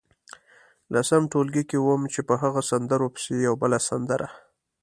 لسم 0.93 1.21
ټولګي 1.31 1.63
کې 1.69 1.77
وم 1.81 2.01
چې 2.13 2.21
په 2.27 2.33
هغو 2.41 2.61
سندرو 2.69 3.07
پسې 3.13 3.33
یوه 3.45 3.57
بله 3.61 3.79
سندره. 3.89 4.27